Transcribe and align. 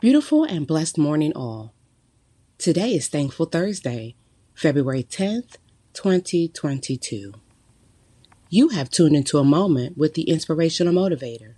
Beautiful 0.00 0.44
and 0.44 0.64
blessed 0.64 0.96
morning, 0.96 1.32
all. 1.34 1.74
Today 2.56 2.94
is 2.94 3.08
Thankful 3.08 3.46
Thursday, 3.46 4.14
February 4.54 5.02
10th, 5.02 5.56
2022. 5.92 7.34
You 8.48 8.68
have 8.68 8.90
tuned 8.90 9.16
into 9.16 9.38
a 9.38 9.44
moment 9.44 9.98
with 9.98 10.14
the 10.14 10.30
Inspirational 10.30 10.94
Motivator, 10.94 11.54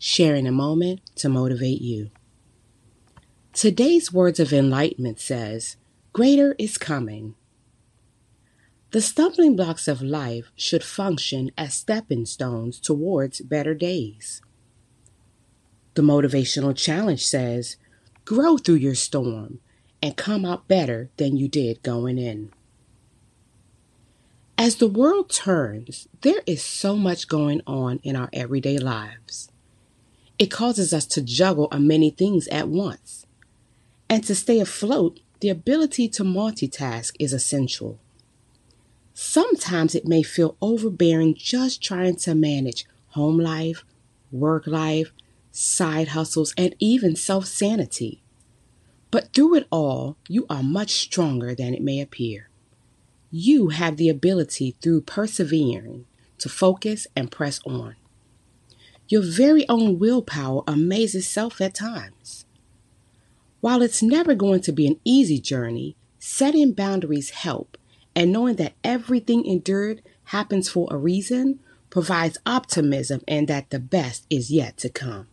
sharing 0.00 0.48
a 0.48 0.50
moment 0.50 1.02
to 1.14 1.28
motivate 1.28 1.80
you. 1.80 2.10
Today's 3.52 4.12
words 4.12 4.40
of 4.40 4.52
enlightenment 4.52 5.20
says, 5.20 5.76
Greater 6.12 6.56
is 6.58 6.76
coming. 6.76 7.36
The 8.90 9.00
stumbling 9.00 9.54
blocks 9.54 9.86
of 9.86 10.02
life 10.02 10.50
should 10.56 10.82
function 10.82 11.52
as 11.56 11.74
stepping 11.74 12.26
stones 12.26 12.80
towards 12.80 13.40
better 13.42 13.72
days. 13.72 14.42
The 15.94 16.02
motivational 16.02 16.76
challenge 16.76 17.24
says, 17.24 17.76
grow 18.24 18.56
through 18.56 18.76
your 18.76 18.94
storm 18.94 19.60
and 20.02 20.16
come 20.16 20.44
out 20.44 20.68
better 20.68 21.10
than 21.16 21.36
you 21.36 21.48
did 21.48 21.82
going 21.82 22.18
in. 22.18 22.50
As 24.56 24.76
the 24.76 24.88
world 24.88 25.30
turns, 25.30 26.08
there 26.20 26.42
is 26.46 26.62
so 26.62 26.96
much 26.96 27.28
going 27.28 27.60
on 27.66 28.00
in 28.02 28.14
our 28.16 28.30
everyday 28.32 28.78
lives. 28.78 29.50
It 30.38 30.50
causes 30.50 30.92
us 30.92 31.06
to 31.06 31.22
juggle 31.22 31.68
a 31.70 31.80
many 31.80 32.10
things 32.10 32.48
at 32.48 32.68
once. 32.68 33.26
And 34.08 34.22
to 34.24 34.34
stay 34.34 34.60
afloat, 34.60 35.20
the 35.40 35.48
ability 35.48 36.08
to 36.10 36.24
multitask 36.24 37.14
is 37.18 37.32
essential. 37.32 37.98
Sometimes 39.12 39.94
it 39.94 40.06
may 40.06 40.22
feel 40.22 40.56
overbearing 40.60 41.34
just 41.34 41.82
trying 41.82 42.16
to 42.16 42.34
manage 42.34 42.86
home 43.08 43.38
life, 43.38 43.84
work 44.32 44.66
life, 44.66 45.12
side 45.54 46.08
hustles, 46.08 46.52
and 46.58 46.74
even 46.80 47.14
self 47.14 47.46
sanity. 47.46 48.20
But 49.10 49.32
through 49.32 49.54
it 49.54 49.68
all, 49.70 50.16
you 50.28 50.44
are 50.50 50.62
much 50.62 50.94
stronger 50.94 51.54
than 51.54 51.72
it 51.72 51.82
may 51.82 52.00
appear. 52.00 52.50
You 53.30 53.68
have 53.68 53.96
the 53.96 54.08
ability 54.08 54.76
through 54.82 55.02
persevering 55.02 56.06
to 56.38 56.48
focus 56.48 57.06
and 57.14 57.30
press 57.30 57.60
on. 57.64 57.94
Your 59.08 59.22
very 59.22 59.68
own 59.68 59.98
willpower 59.98 60.64
amazes 60.66 61.28
self 61.28 61.60
at 61.60 61.74
times. 61.74 62.44
While 63.60 63.80
it's 63.80 64.02
never 64.02 64.34
going 64.34 64.60
to 64.62 64.72
be 64.72 64.86
an 64.88 64.98
easy 65.04 65.38
journey, 65.38 65.96
setting 66.18 66.72
boundaries 66.72 67.30
help, 67.30 67.78
and 68.16 68.32
knowing 68.32 68.56
that 68.56 68.74
everything 68.82 69.46
endured 69.46 70.02
happens 70.24 70.68
for 70.68 70.88
a 70.90 70.96
reason 70.96 71.60
provides 71.90 72.38
optimism 72.44 73.20
and 73.28 73.46
that 73.46 73.70
the 73.70 73.78
best 73.78 74.26
is 74.28 74.50
yet 74.50 74.76
to 74.78 74.88
come. 74.88 75.28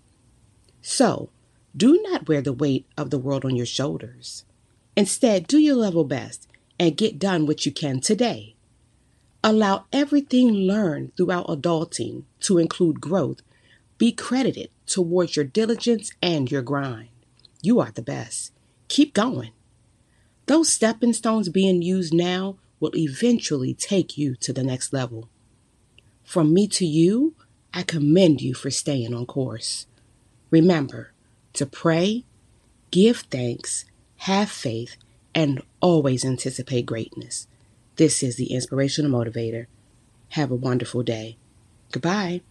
So, 0.81 1.29
do 1.75 2.01
not 2.03 2.27
wear 2.27 2.41
the 2.41 2.53
weight 2.53 2.85
of 2.97 3.09
the 3.09 3.19
world 3.19 3.45
on 3.45 3.55
your 3.55 3.65
shoulders. 3.65 4.43
Instead, 4.95 5.47
do 5.47 5.57
your 5.57 5.75
level 5.75 6.03
best 6.03 6.47
and 6.79 6.97
get 6.97 7.19
done 7.19 7.45
what 7.45 7.65
you 7.65 7.71
can 7.71 8.01
today. 8.01 8.55
Allow 9.43 9.85
everything 9.93 10.49
learned 10.49 11.15
throughout 11.15 11.47
adulting 11.47 12.23
to 12.41 12.57
include 12.57 13.01
growth 13.01 13.41
be 14.01 14.11
credited 14.11 14.71
towards 14.87 15.35
your 15.35 15.45
diligence 15.45 16.11
and 16.23 16.49
your 16.49 16.63
grind. 16.63 17.09
You 17.61 17.79
are 17.79 17.91
the 17.91 18.01
best. 18.01 18.51
Keep 18.87 19.13
going. 19.13 19.51
Those 20.47 20.69
stepping 20.69 21.13
stones 21.13 21.49
being 21.49 21.83
used 21.83 22.11
now 22.11 22.57
will 22.79 22.95
eventually 22.95 23.75
take 23.75 24.17
you 24.17 24.35
to 24.37 24.51
the 24.51 24.63
next 24.63 24.91
level. 24.91 25.29
From 26.23 26.51
me 26.51 26.67
to 26.69 26.85
you, 26.85 27.35
I 27.75 27.83
commend 27.83 28.41
you 28.41 28.55
for 28.55 28.71
staying 28.71 29.13
on 29.13 29.27
course. 29.27 29.85
Remember 30.51 31.13
to 31.53 31.65
pray, 31.65 32.25
give 32.91 33.21
thanks, 33.31 33.85
have 34.17 34.51
faith, 34.51 34.97
and 35.33 35.61
always 35.79 36.23
anticipate 36.23 36.85
greatness. 36.85 37.47
This 37.95 38.21
is 38.21 38.35
the 38.35 38.53
Inspirational 38.53 39.11
Motivator. 39.11 39.67
Have 40.29 40.51
a 40.51 40.55
wonderful 40.55 41.03
day. 41.03 41.37
Goodbye. 41.91 42.41